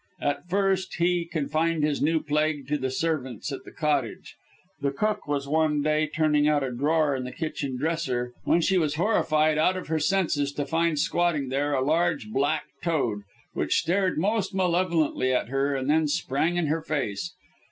At 0.19 0.49
first 0.49 0.95
he 0.95 1.25
confined 1.31 1.83
his 1.83 2.01
new 2.01 2.23
plague 2.23 2.67
to 2.69 2.79
the 2.79 2.89
servants 2.89 3.51
at 3.51 3.63
the 3.65 3.71
Cottage. 3.71 4.35
The 4.81 4.89
cook 4.89 5.27
was 5.27 5.47
one 5.47 5.83
day 5.83 6.07
turning 6.07 6.47
out 6.47 6.63
a 6.63 6.71
drawer 6.71 7.15
in 7.15 7.23
the 7.23 7.31
kitchen 7.31 7.77
dresser, 7.77 8.33
when 8.43 8.61
she 8.61 8.79
was 8.79 8.95
horrified 8.95 9.59
out 9.59 9.77
of 9.77 9.89
her 9.89 9.99
senses 9.99 10.51
to 10.53 10.65
find 10.65 10.97
squatting 10.97 11.49
there, 11.49 11.75
a 11.75 11.83
large, 11.85 12.31
black 12.31 12.63
toad, 12.81 13.19
which 13.53 13.77
stared 13.77 14.17
most 14.17 14.55
malevolently 14.55 15.31
at 15.31 15.49
her, 15.49 15.75
and 15.75 15.87
then 15.87 16.07
sprang 16.07 16.55
in 16.57 16.65
her 16.65 16.81
face. 16.81 17.35